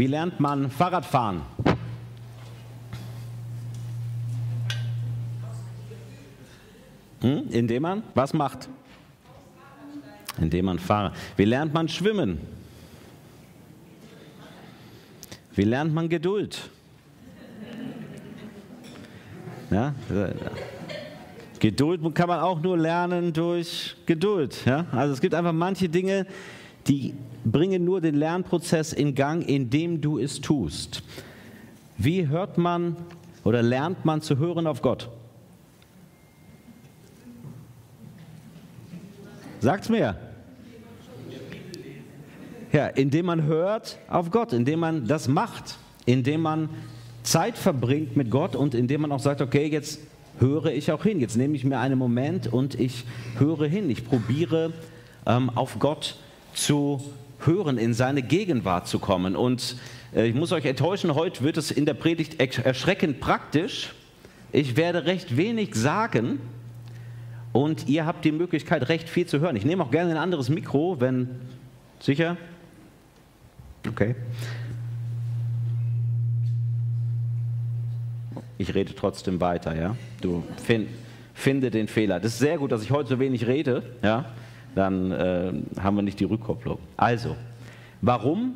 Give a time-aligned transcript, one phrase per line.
[0.00, 1.42] Wie lernt man Fahrradfahren?
[7.20, 7.48] Hm?
[7.50, 8.70] Indem man was macht?
[10.38, 11.14] Indem man fahrt.
[11.36, 12.40] Wie lernt man schwimmen?
[15.54, 16.70] Wie lernt man Geduld?
[19.70, 19.94] Ja?
[21.58, 24.64] Geduld kann man auch nur lernen durch Geduld.
[24.64, 24.86] Ja?
[24.92, 26.26] Also es gibt einfach manche Dinge,
[26.86, 31.02] die bringen nur den Lernprozess in Gang, indem du es tust.
[31.96, 32.96] Wie hört man
[33.44, 35.08] oder lernt man zu hören auf Gott?
[39.60, 40.16] Sagt's mir.
[42.72, 45.76] Ja, indem man hört auf Gott, indem man das macht,
[46.06, 46.68] indem man
[47.22, 50.00] Zeit verbringt mit Gott und indem man auch sagt, okay, jetzt
[50.38, 53.04] höre ich auch hin, jetzt nehme ich mir einen Moment und ich
[53.38, 54.72] höre hin, ich probiere
[55.26, 59.36] ähm, auf Gott zu hören, in seine Gegenwart zu kommen.
[59.36, 59.76] Und
[60.14, 63.94] äh, ich muss euch enttäuschen, heute wird es in der Predigt erschreckend praktisch.
[64.52, 66.40] Ich werde recht wenig sagen,
[67.52, 69.56] und ihr habt die Möglichkeit, recht viel zu hören.
[69.56, 71.28] Ich nehme auch gerne ein anderes Mikro, wenn.
[71.98, 72.36] Sicher?
[73.86, 74.14] Okay.
[78.56, 79.96] Ich rede trotzdem weiter, ja?
[80.20, 80.88] Du find,
[81.34, 82.20] finde den Fehler.
[82.20, 84.26] Das ist sehr gut, dass ich heute so wenig rede, ja?
[84.74, 86.78] Dann äh, haben wir nicht die Rückkopplung.
[86.96, 87.36] Also,
[88.00, 88.54] warum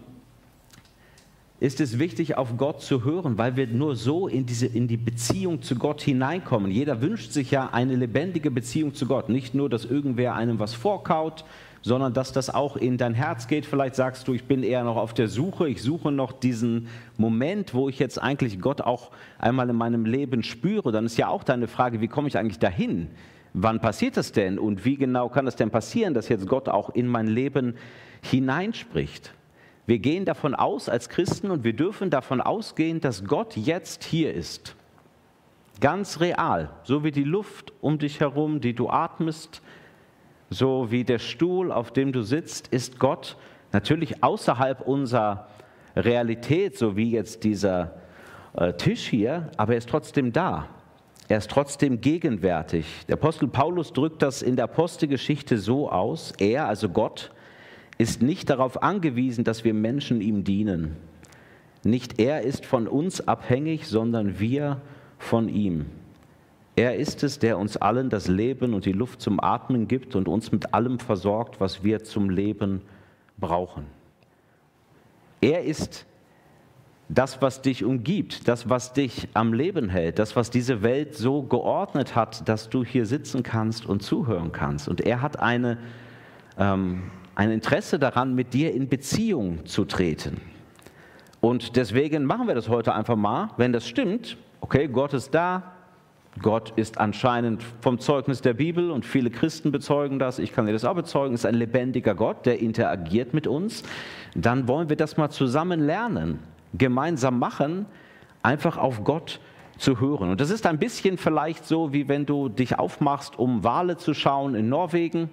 [1.61, 4.97] ist es wichtig, auf Gott zu hören, weil wir nur so in, diese, in die
[4.97, 6.71] Beziehung zu Gott hineinkommen.
[6.71, 9.31] Jeder wünscht sich ja eine lebendige Beziehung zu Gott.
[9.31, 11.45] Nicht nur, dass irgendwer einem was vorkaut,
[11.81, 13.67] sondern dass das auch in dein Herz geht.
[13.67, 17.73] Vielleicht sagst du, ich bin eher noch auf der Suche, ich suche noch diesen Moment,
[17.73, 20.93] wo ich jetzt eigentlich Gott auch einmal in meinem Leben spüre.
[20.93, 23.09] Dann ist ja auch deine Frage, wie komme ich eigentlich dahin?
[23.57, 26.91] Wann passiert das denn und wie genau kann es denn passieren, dass jetzt Gott auch
[26.91, 27.77] in mein Leben
[28.21, 29.33] hineinspricht?
[29.87, 34.35] Wir gehen davon aus als Christen und wir dürfen davon ausgehen, dass Gott jetzt hier
[34.35, 34.75] ist.
[35.81, 39.63] Ganz real, so wie die Luft um dich herum, die du atmest,
[40.51, 43.37] so wie der Stuhl, auf dem du sitzt, ist Gott
[43.73, 45.47] natürlich außerhalb unserer
[45.95, 47.93] Realität, so wie jetzt dieser
[48.55, 50.69] äh, Tisch hier, aber er ist trotzdem da.
[51.29, 52.87] Er ist trotzdem gegenwärtig.
[53.09, 57.33] Der Apostel Paulus drückt das in der Apostelgeschichte so aus, er, also Gott,
[57.97, 60.97] ist nicht darauf angewiesen, dass wir Menschen ihm dienen.
[61.83, 64.81] Nicht er ist von uns abhängig, sondern wir
[65.19, 65.87] von ihm.
[66.77, 70.27] Er ist es, der uns allen das Leben und die Luft zum Atmen gibt und
[70.27, 72.83] uns mit allem versorgt, was wir zum Leben
[73.39, 73.87] brauchen.
[75.41, 76.05] Er ist
[77.09, 81.43] das, was dich umgibt, das, was dich am Leben hält, das, was diese Welt so
[81.43, 84.89] geordnet hat, dass du hier sitzen kannst und zuhören kannst.
[84.89, 85.79] Und er hat eine
[86.59, 87.03] ähm,
[87.35, 90.41] ein Interesse daran, mit dir in Beziehung zu treten.
[91.41, 94.37] Und deswegen machen wir das heute einfach mal, wenn das stimmt.
[94.61, 95.73] Okay, Gott ist da.
[96.43, 100.41] Gott ist anscheinend vom Zeugnis der Bibel und viele Christen bezeugen das.
[100.41, 101.35] Ich kann dir das auch bezeugen.
[101.35, 103.85] Ist ein lebendiger Gott, der interagiert mit uns.
[104.35, 106.41] Dann wollen wir das mal zusammen lernen,
[106.77, 107.87] gemeinsam machen,
[108.43, 109.41] einfach auf Gott
[109.79, 110.31] zu hören.
[110.31, 114.15] Und das ist ein bisschen vielleicht so, wie wenn du dich aufmachst, um Wale zu
[114.15, 115.31] schauen in Norwegen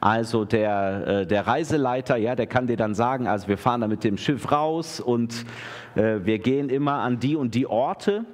[0.00, 3.88] also der, äh, der Reiseleiter, ja, der kann dir dann sagen, also wir fahren da
[3.88, 5.44] mit dem Schiff raus und
[5.94, 8.24] äh, wir gehen immer an die und die Orte,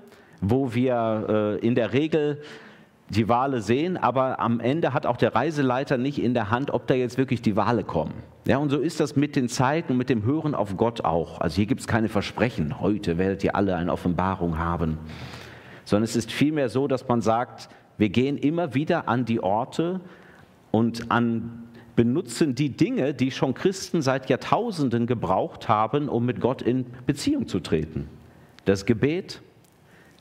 [0.41, 2.43] wo wir äh, in der Regel
[3.09, 6.87] die Wale sehen, aber am Ende hat auch der Reiseleiter nicht in der Hand, ob
[6.87, 8.15] da jetzt wirklich die Wale kommen.
[8.47, 11.41] Ja, und so ist das mit den Zeiten und mit dem Hören auf Gott auch.
[11.41, 14.99] Also hier gibt es keine Versprechen, heute werdet ihr alle eine Offenbarung haben,
[15.85, 20.01] sondern es ist vielmehr so, dass man sagt, wir gehen immer wieder an die Orte,
[20.75, 21.63] und an
[21.95, 27.47] benutzen die Dinge, die schon Christen seit Jahrtausenden gebraucht haben, um mit Gott in Beziehung
[27.47, 28.09] zu treten.
[28.65, 29.41] Das Gebet,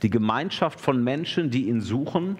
[0.03, 2.37] die Gemeinschaft von Menschen, die ihn suchen,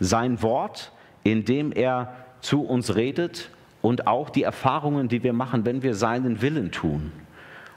[0.00, 0.92] sein Wort,
[1.24, 3.50] in dem er zu uns redet
[3.82, 7.12] und auch die Erfahrungen, die wir machen, wenn wir seinen Willen tun.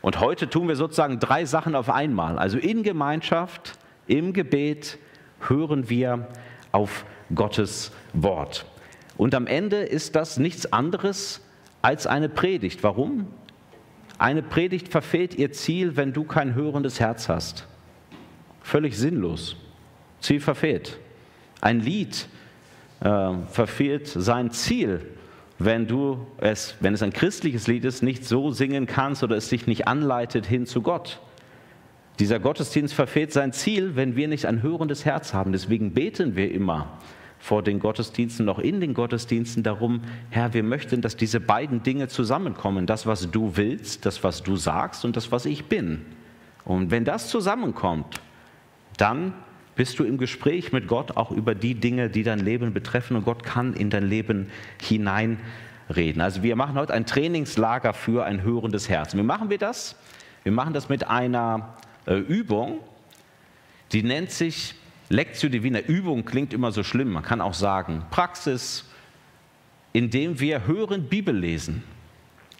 [0.02, 2.40] Und heute tun wir sozusagen drei Sachen auf einmal.
[2.40, 3.78] Also in Gemeinschaft,
[4.08, 4.98] im Gebet
[5.42, 6.28] hören wir
[6.72, 8.66] auf Gottes Wort.
[9.18, 11.42] Und am Ende ist das nichts anderes
[11.82, 12.84] als eine Predigt.
[12.84, 13.28] Warum?
[14.18, 17.68] Eine Predigt verfehlt ihr Ziel, wenn du kein hörendes Herz hast.
[18.62, 19.56] Völlig sinnlos.
[20.20, 21.00] Ziel verfehlt.
[21.62, 22.28] Ein Lied
[23.02, 25.06] äh, verfehlt sein Ziel,
[25.58, 29.50] wenn du es, wenn es ein christliches Lied ist, nicht so singen kannst oder es
[29.50, 31.20] dich nicht anleitet hin zu Gott.
[32.20, 35.52] Dieser Gottesdienst verfehlt sein Ziel, wenn wir nicht ein hörendes Herz haben.
[35.52, 37.00] Deswegen beten wir immer
[37.40, 42.10] vor den Gottesdiensten, noch in den Gottesdiensten darum, Herr, wir möchten, dass diese beiden Dinge
[42.10, 42.86] zusammenkommen.
[42.86, 46.06] Das, was du willst, das, was du sagst und das, was ich bin.
[46.66, 48.20] Und wenn das zusammenkommt,
[48.98, 49.34] dann
[49.80, 53.24] bist du im Gespräch mit Gott auch über die Dinge, die dein Leben betreffen und
[53.24, 56.22] Gott kann in dein Leben hineinreden.
[56.22, 59.16] Also wir machen heute ein Trainingslager für ein hörendes Herz.
[59.16, 59.96] Wie machen wir das?
[60.44, 62.80] Wir machen das mit einer äh, Übung,
[63.94, 64.76] die nennt sich
[65.08, 65.80] Lectio Divina.
[65.80, 68.84] Übung klingt immer so schlimm, man kann auch sagen Praxis,
[69.94, 71.84] indem wir hören Bibel lesen.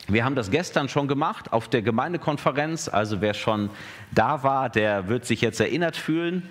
[0.08, 2.88] Wir haben das gestern schon gemacht auf der Gemeindekonferenz.
[2.88, 3.70] Also wer schon
[4.12, 6.48] da war, der wird sich jetzt erinnert fühlen.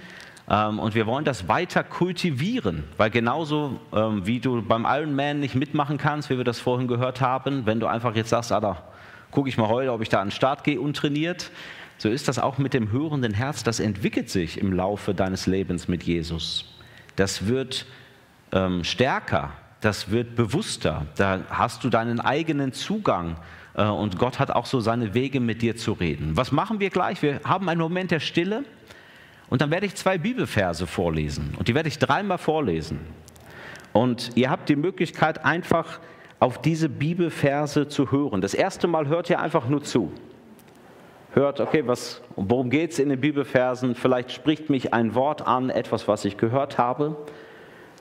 [0.51, 5.55] Ähm, und wir wollen das weiter kultivieren, weil genauso ähm, wie du beim Ironman nicht
[5.55, 8.83] mitmachen kannst, wie wir das vorhin gehört haben, wenn du einfach jetzt sagst, da
[9.31, 11.51] gucke ich mal heute, ob ich da an den Start gehe untrainiert,
[11.99, 13.65] so ist das auch mit dem hörenden Herz.
[13.65, 16.65] Das entwickelt sich im Laufe deines Lebens mit Jesus.
[17.17, 17.87] Das wird
[18.53, 21.07] ähm, stärker das wird bewusster.
[21.17, 23.37] Da hast du deinen eigenen Zugang
[23.75, 26.37] äh, und Gott hat auch so seine Wege mit dir zu reden.
[26.37, 27.23] Was machen wir gleich?
[27.23, 28.65] Wir haben einen Moment der Stille
[29.51, 33.01] und dann werde ich zwei Bibelverse vorlesen und die werde ich dreimal vorlesen.
[33.93, 36.01] Und ihr habt die Möglichkeit einfach
[36.41, 38.41] auf diese Bibelverse zu hören.
[38.41, 40.13] Das erste Mal hört ihr einfach nur zu.
[41.33, 43.95] Hört, okay, was, worum geht es in den Bibelversen?
[43.95, 47.17] Vielleicht spricht mich ein Wort an, etwas, was ich gehört habe.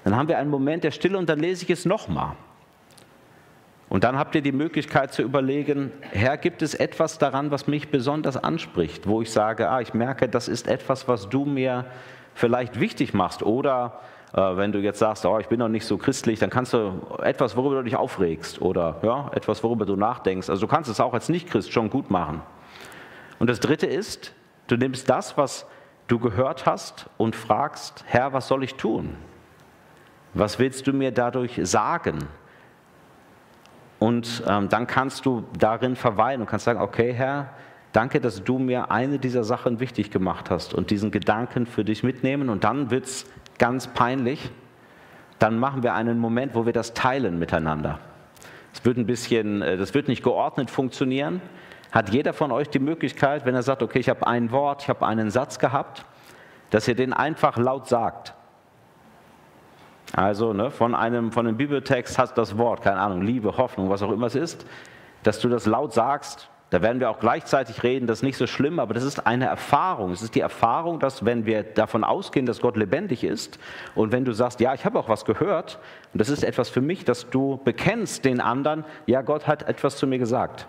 [0.03, 2.35] Dann haben wir einen Moment der Stille und dann lese ich es nochmal.
[3.89, 7.89] Und dann habt ihr die Möglichkeit zu überlegen, Herr, gibt es etwas daran, was mich
[7.89, 11.85] besonders anspricht, wo ich sage, ah, ich merke, das ist etwas, was du mir
[12.33, 13.43] vielleicht wichtig machst.
[13.43, 14.01] Oder
[14.33, 17.01] äh, wenn du jetzt sagst, oh, ich bin noch nicht so christlich, dann kannst du
[17.23, 20.49] etwas, worüber du dich aufregst oder ja, etwas, worüber du nachdenkst.
[20.49, 22.41] Also du kannst es auch als Nicht-Christ schon gut machen.
[23.39, 24.33] Und das Dritte ist,
[24.67, 25.65] du nimmst das, was
[26.07, 29.15] du gehört hast und fragst, Herr, was soll ich tun?
[30.33, 32.27] Was willst du mir dadurch sagen?
[33.99, 37.49] Und ähm, dann kannst du darin verweilen und kannst sagen, okay Herr,
[37.93, 42.03] danke, dass du mir eine dieser Sachen wichtig gemacht hast und diesen Gedanken für dich
[42.03, 42.49] mitnehmen.
[42.49, 43.25] Und dann wird es
[43.57, 44.51] ganz peinlich.
[45.39, 47.99] Dann machen wir einen Moment, wo wir das teilen miteinander.
[48.73, 51.41] Es wird ein bisschen, äh, das wird nicht geordnet funktionieren.
[51.91, 54.89] Hat jeder von euch die Möglichkeit, wenn er sagt, okay, ich habe ein Wort, ich
[54.89, 56.05] habe einen Satz gehabt,
[56.69, 58.33] dass ihr den einfach laut sagt.
[60.13, 64.01] Also ne, von, einem, von einem Bibeltext hast das Wort, keine Ahnung, Liebe, Hoffnung, was
[64.01, 64.65] auch immer es ist,
[65.23, 66.49] dass du das laut sagst.
[66.69, 69.45] Da werden wir auch gleichzeitig reden, das ist nicht so schlimm, aber das ist eine
[69.45, 70.11] Erfahrung.
[70.11, 73.57] Es ist die Erfahrung, dass wenn wir davon ausgehen, dass Gott lebendig ist
[73.95, 75.79] und wenn du sagst, ja, ich habe auch was gehört
[76.11, 79.95] und das ist etwas für mich, dass du bekennst den anderen, ja, Gott hat etwas
[79.95, 80.67] zu mir gesagt.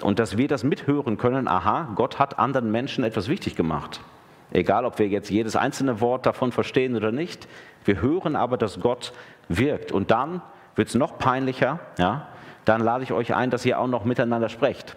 [0.00, 4.00] Und dass wir das mithören können, aha, Gott hat anderen Menschen etwas wichtig gemacht.
[4.50, 7.48] Egal, ob wir jetzt jedes einzelne Wort davon verstehen oder nicht.
[7.84, 9.12] Wir hören aber, dass Gott
[9.48, 9.92] wirkt.
[9.92, 10.42] Und dann
[10.74, 11.80] wird es noch peinlicher.
[11.98, 12.28] Ja?
[12.64, 14.96] Dann lade ich euch ein, dass ihr auch noch miteinander sprecht.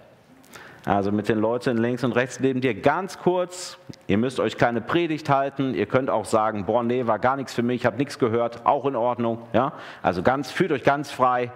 [0.86, 3.78] Also mit den Leuten links und rechts neben dir ganz kurz.
[4.08, 5.76] Ihr müsst euch keine Predigt halten.
[5.76, 8.66] Ihr könnt auch sagen, boah, nee, war gar nichts für mich, ich habe nichts gehört.
[8.66, 9.44] Auch in Ordnung.
[9.54, 9.74] Ja?
[10.02, 11.52] Also ganz, fühlt euch ganz frei.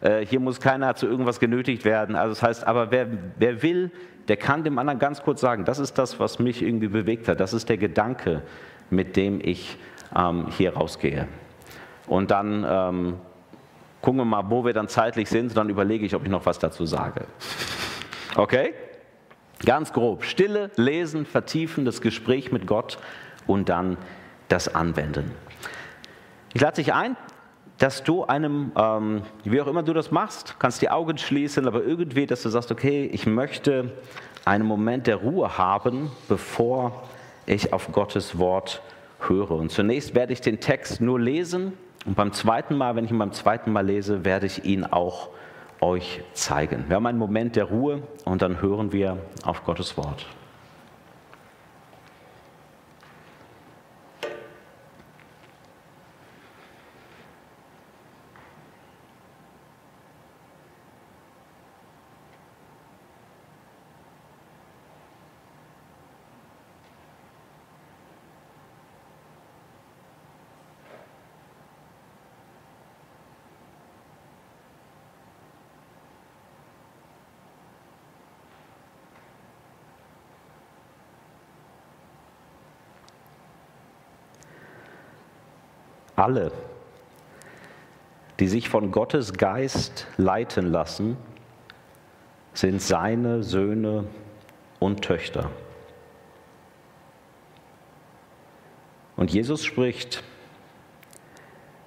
[0.00, 2.16] Äh, hier muss keiner zu irgendwas genötigt werden.
[2.16, 3.06] Also das heißt, aber wer,
[3.36, 3.92] wer will,
[4.28, 7.40] der kann dem anderen ganz kurz sagen, das ist das, was mich irgendwie bewegt hat.
[7.40, 8.42] Das ist der Gedanke,
[8.90, 9.78] mit dem ich
[10.16, 11.28] ähm, hier rausgehe.
[12.06, 13.14] Und dann ähm,
[14.00, 15.48] gucken wir mal, wo wir dann zeitlich sind.
[15.48, 17.26] Und dann überlege ich, ob ich noch was dazu sage.
[18.36, 18.74] Okay?
[19.64, 20.24] Ganz grob.
[20.24, 22.98] Stille, lesen, vertiefen, das Gespräch mit Gott
[23.46, 23.96] und dann
[24.48, 25.32] das Anwenden.
[26.52, 27.16] Ich lade dich ein,
[27.78, 31.82] dass du einem, ähm, wie auch immer du das machst, kannst die Augen schließen, aber
[31.84, 33.92] irgendwie, dass du sagst, okay, ich möchte
[34.44, 37.04] einen Moment der Ruhe haben, bevor
[37.44, 38.80] ich auf Gottes Wort
[39.20, 39.52] höre.
[39.52, 41.72] Und zunächst werde ich den Text nur lesen
[42.06, 45.30] und beim zweiten Mal, wenn ich ihn beim zweiten Mal lese, werde ich ihn auch
[45.80, 46.84] euch zeigen.
[46.88, 50.26] Wir haben einen Moment der Ruhe und dann hören wir auf Gottes Wort.
[86.26, 86.50] Alle,
[88.40, 91.16] die sich von Gottes Geist leiten lassen,
[92.52, 94.08] sind seine Söhne
[94.80, 95.50] und Töchter.
[99.14, 100.24] Und Jesus spricht,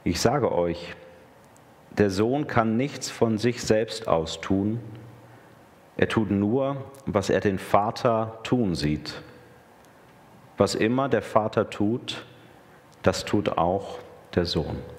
[0.05, 0.95] ich sage euch,
[1.97, 4.79] der Sohn kann nichts von sich selbst aus tun,
[5.97, 9.21] Er tut nur, was er den Vater tun sieht.
[10.55, 12.25] Was immer der Vater tut,
[13.03, 13.99] das tut auch
[14.39, 14.98] der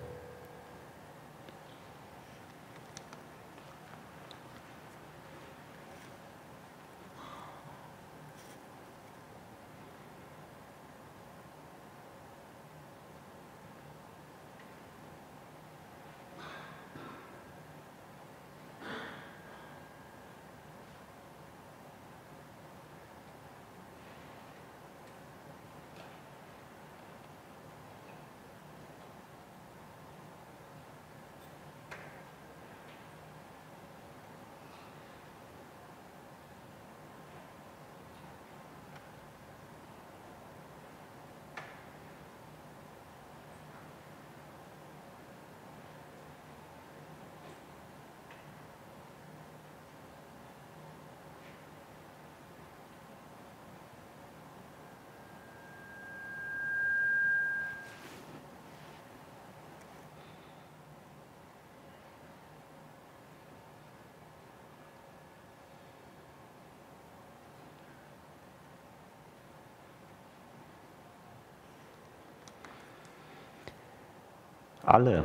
[74.91, 75.23] Alle,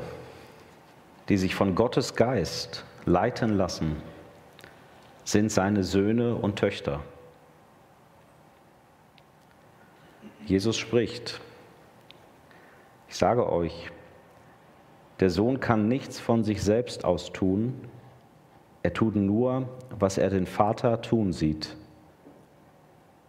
[1.28, 3.96] die sich von Gottes Geist leiten lassen,
[5.24, 7.00] sind seine Söhne und Töchter.
[10.46, 11.42] Jesus spricht,
[13.10, 13.90] ich sage euch,
[15.20, 17.90] der Sohn kann nichts von sich selbst aus tun,
[18.84, 21.76] er tut nur, was er den Vater tun sieht.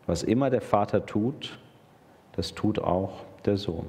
[0.04, 1.58] Was immer der Vater tut,
[2.32, 3.86] das tut auch der Sohn.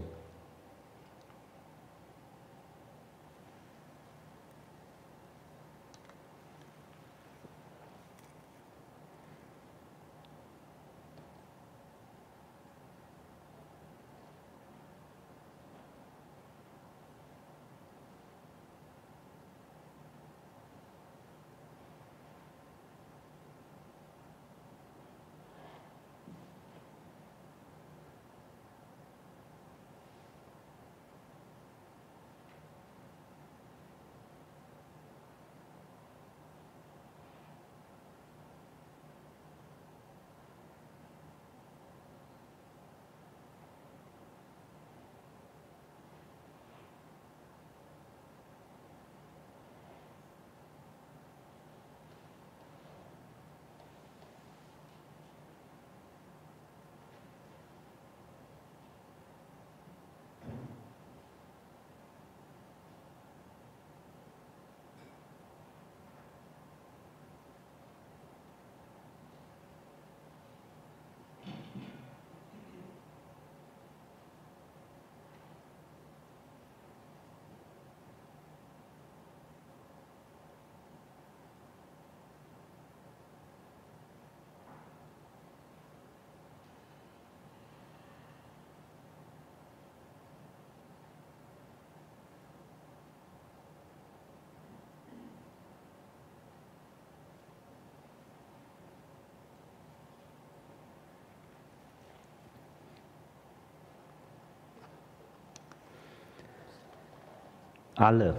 [107.98, 108.36] Alle,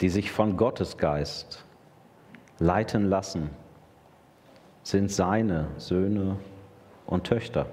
[0.00, 1.66] die sich von Gottes Geist
[2.58, 3.50] leiten lassen,
[4.82, 6.38] sind seine Söhne
[7.06, 7.66] und Töchter.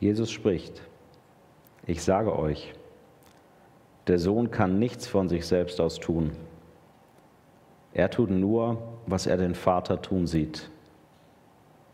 [0.00, 0.82] Jesus spricht,
[1.86, 2.74] ich sage euch,
[4.08, 6.32] der Sohn kann nichts von sich selbst aus tun.
[7.94, 10.68] Er tut nur, was er den Vater tun sieht.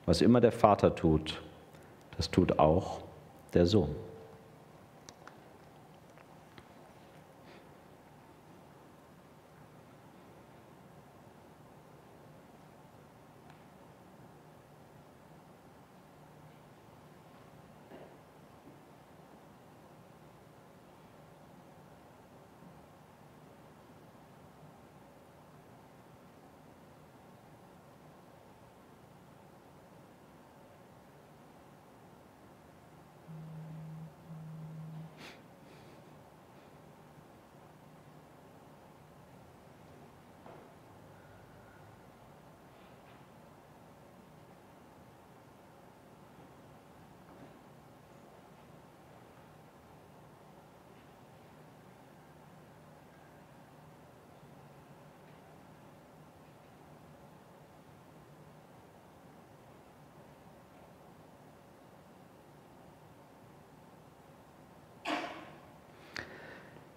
[0.07, 1.43] Was immer der Vater tut,
[2.17, 3.01] das tut auch
[3.53, 3.95] der Sohn.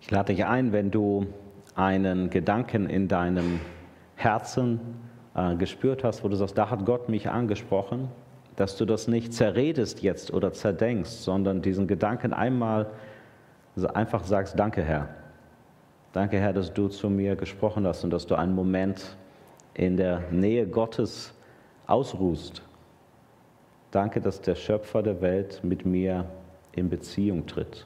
[0.07, 1.25] Ich lade dich ein, wenn du
[1.75, 3.59] einen Gedanken in deinem
[4.15, 4.79] Herzen
[5.35, 8.07] äh, gespürt hast, wo du sagst, da hat Gott mich angesprochen,
[8.55, 12.89] dass du das nicht zerredest jetzt oder zerdenkst, sondern diesen Gedanken einmal
[13.95, 15.09] einfach sagst, danke Herr.
[16.13, 19.17] Danke Herr, dass du zu mir gesprochen hast und dass du einen Moment
[19.73, 21.33] in der Nähe Gottes
[21.85, 22.61] ausruhst.
[23.91, 26.23] Danke, dass der Schöpfer der Welt mit mir
[26.71, 27.85] in Beziehung tritt.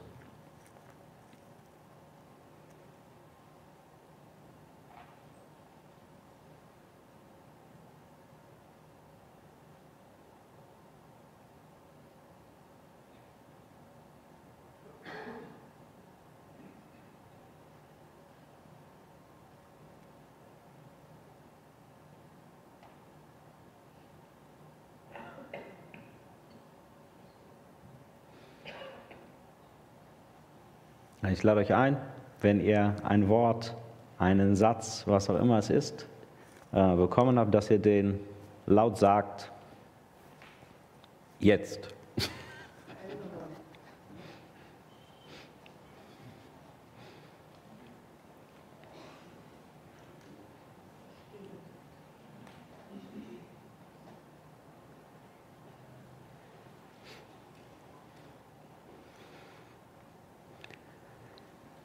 [31.30, 31.96] Ich lade euch ein,
[32.40, 33.76] wenn ihr ein Wort,
[34.18, 36.08] einen Satz, was auch immer es ist,
[36.72, 38.18] äh, bekommen habt, dass ihr den
[38.66, 39.52] laut sagt,
[41.38, 41.94] jetzt.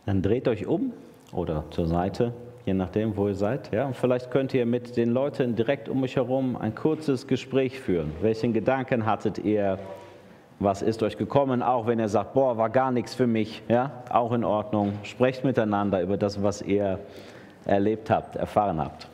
[0.08, 0.94] Dann dreht euch um
[1.34, 2.32] oder zur Seite,
[2.66, 3.74] je nachdem, wo ihr seid.
[3.74, 3.88] Ja?
[3.88, 8.14] Und vielleicht könnt ihr mit den Leuten direkt um euch herum ein kurzes Gespräch führen.
[8.22, 9.78] Welchen Gedanken hattet ihr?
[10.60, 11.62] Was ist euch gekommen?
[11.62, 13.62] Auch wenn ihr sagt, boah, war gar nichts für mich.
[13.68, 13.92] Ja?
[14.10, 14.94] Auch in Ordnung.
[15.04, 17.00] Sprecht miteinander über das, was ihr
[17.66, 19.10] erlebt habt, erfahren habt.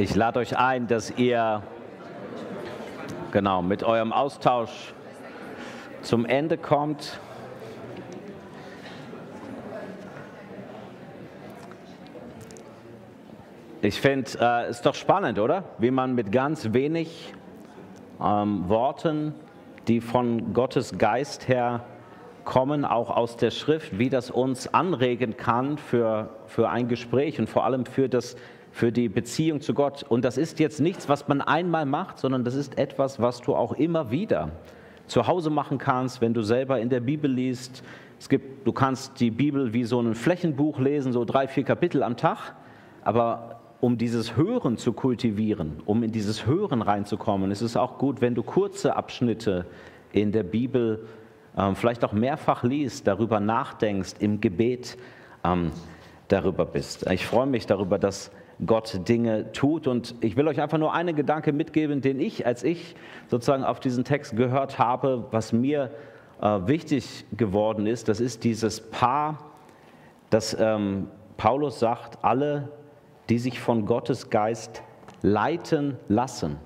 [0.00, 1.60] Ich lade euch ein, dass ihr
[3.32, 4.94] genau mit eurem Austausch
[6.02, 7.18] zum Ende kommt.
[13.82, 15.64] Ich finde, es äh, ist doch spannend, oder?
[15.78, 17.34] Wie man mit ganz wenig
[18.22, 19.34] ähm, Worten,
[19.88, 21.82] die von Gottes Geist her
[22.44, 27.50] kommen, auch aus der Schrift, wie das uns anregen kann für, für ein Gespräch und
[27.50, 28.36] vor allem für das
[28.70, 30.02] für die Beziehung zu Gott.
[30.02, 33.54] Und das ist jetzt nichts, was man einmal macht, sondern das ist etwas, was du
[33.54, 34.52] auch immer wieder
[35.06, 37.82] zu Hause machen kannst, wenn du selber in der Bibel liest.
[38.18, 42.02] Es gibt, du kannst die Bibel wie so ein Flächenbuch lesen, so drei, vier Kapitel
[42.02, 42.54] am Tag.
[43.02, 48.20] Aber um dieses Hören zu kultivieren, um in dieses Hören reinzukommen, ist es auch gut,
[48.20, 49.66] wenn du kurze Abschnitte
[50.12, 51.06] in der Bibel
[51.56, 54.98] ähm, vielleicht auch mehrfach liest, darüber nachdenkst, im Gebet
[55.44, 55.70] ähm,
[56.28, 57.08] darüber bist.
[57.10, 58.30] Ich freue mich darüber, dass
[58.66, 59.86] Gott Dinge tut.
[59.86, 62.96] Und ich will euch einfach nur einen Gedanke mitgeben, den ich, als ich
[63.28, 65.90] sozusagen auf diesen Text gehört habe, was mir
[66.40, 69.50] äh, wichtig geworden ist, das ist dieses Paar,
[70.30, 72.68] das ähm, Paulus sagt, alle,
[73.28, 74.82] die sich von Gottes Geist
[75.22, 76.56] leiten lassen.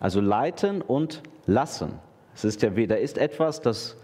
[0.00, 1.98] Also leiten und lassen.
[2.34, 3.96] Es ist ja da ist etwas, das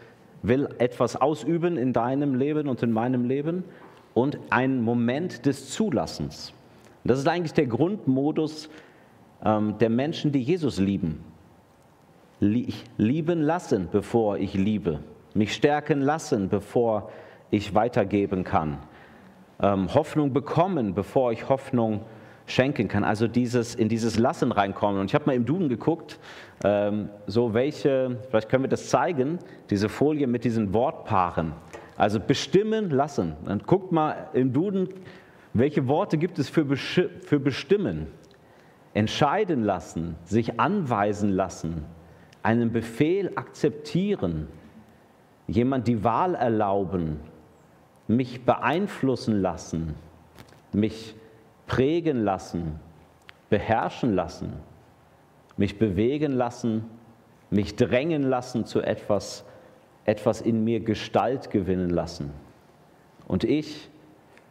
[0.42, 3.64] will etwas ausüben in deinem Leben und in meinem Leben
[4.14, 6.52] und ein Moment des Zulassens.
[7.06, 8.68] Das ist eigentlich der Grundmodus
[9.44, 11.24] ähm, der Menschen, die Jesus lieben.
[12.40, 15.00] lieben lassen, bevor ich liebe.
[15.34, 17.10] Mich stärken lassen, bevor
[17.50, 18.78] ich weitergeben kann.
[19.60, 22.00] Ähm, Hoffnung bekommen, bevor ich Hoffnung
[22.46, 23.04] schenken kann.
[23.04, 25.00] Also dieses, in dieses Lassen reinkommen.
[25.00, 26.18] Und ich habe mal im Duden geguckt,
[26.64, 29.38] ähm, so welche, vielleicht können wir das zeigen,
[29.70, 31.52] diese Folie mit diesen Wortpaaren.
[31.96, 33.34] Also bestimmen lassen.
[33.46, 34.88] Dann guckt mal im Duden,
[35.58, 38.08] welche Worte gibt es für, für bestimmen?
[38.94, 41.84] Entscheiden lassen, sich anweisen lassen,
[42.42, 44.48] einen Befehl akzeptieren,
[45.46, 47.20] jemand die Wahl erlauben,
[48.08, 49.94] mich beeinflussen lassen,
[50.72, 51.14] mich
[51.66, 52.80] prägen lassen,
[53.50, 54.52] beherrschen lassen,
[55.56, 56.84] mich bewegen lassen,
[57.50, 59.44] mich drängen lassen zu etwas,
[60.04, 62.30] etwas in mir Gestalt gewinnen lassen.
[63.26, 63.90] Und ich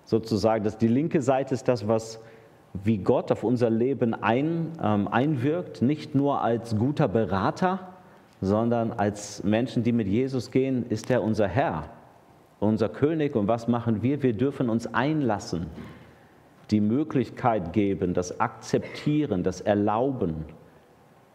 [0.05, 2.21] sozusagen, dass die linke Seite ist das, was
[2.83, 7.79] wie Gott auf unser Leben ein, ähm, einwirkt, nicht nur als guter Berater,
[8.41, 11.89] sondern als Menschen, die mit Jesus gehen, ist er unser Herr,
[12.59, 13.35] unser König.
[13.35, 14.21] Und was machen wir?
[14.23, 15.67] Wir dürfen uns einlassen,
[16.71, 20.45] die Möglichkeit geben, das Akzeptieren, das Erlauben,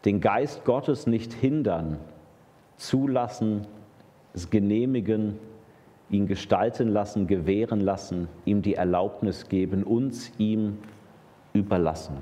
[0.05, 1.99] den Geist Gottes nicht hindern,
[2.77, 3.67] zulassen,
[4.35, 5.39] es genehmigen
[6.11, 10.79] ihn gestalten lassen, gewähren lassen, ihm die Erlaubnis geben, uns ihm
[11.53, 12.17] überlassen.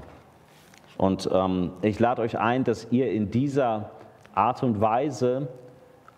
[0.97, 3.91] Und ähm, ich lade euch ein, dass ihr in dieser
[4.35, 5.49] Art und Weise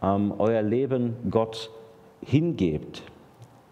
[0.03, 1.71] ähm, euer Leben Gott
[2.23, 3.03] hingebt.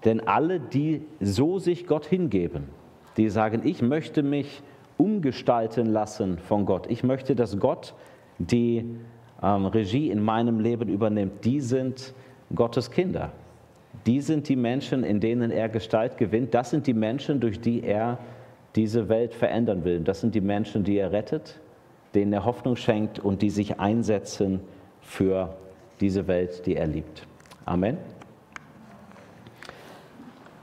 [0.04, 2.68] Denn alle, die so sich Gott hingeben,
[3.16, 4.62] die sagen, ich möchte mich
[4.96, 7.94] umgestalten lassen von Gott, ich möchte, dass Gott
[8.38, 8.84] die
[9.42, 12.14] ähm, Regie in meinem Leben übernimmt, die sind
[12.54, 13.32] Gottes Kinder.
[14.06, 16.54] Die sind die Menschen, in denen er Gestalt gewinnt.
[16.54, 18.18] Das sind die Menschen, durch die er
[18.76, 20.00] diese Welt verändern will.
[20.00, 21.60] Das sind die Menschen, die er rettet,
[22.14, 24.60] denen er Hoffnung schenkt und die sich einsetzen
[25.00, 25.56] für
[26.00, 27.26] diese Welt, die er liebt.
[27.64, 27.98] Amen.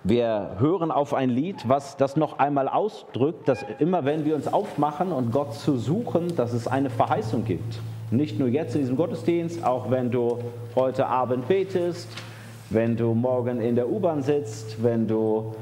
[0.07, 4.47] Wir hören auf ein Lied, was das noch einmal ausdrückt, dass immer wenn wir uns
[4.47, 7.79] aufmachen und Gott zu suchen, dass es eine Verheißung gibt.
[8.11, 10.37] Nicht nur jetzt in diesem Gottesdienst, auch wenn du
[10.75, 12.07] heute Abend betest,
[12.69, 15.55] wenn du morgen in der U-Bahn sitzt, wenn du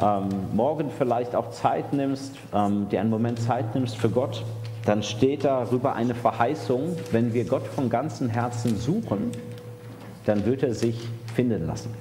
[0.00, 4.44] ähm, morgen vielleicht auch Zeit nimmst, ähm, dir einen Moment Zeit nimmst für Gott,
[4.84, 9.30] dann steht darüber eine Verheißung, wenn wir Gott von ganzem Herzen suchen,
[10.24, 11.94] dann wird er sich finden lassen.